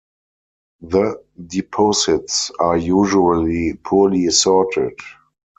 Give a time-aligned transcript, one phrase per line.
[0.81, 4.93] The deposits are usually poorly sorted.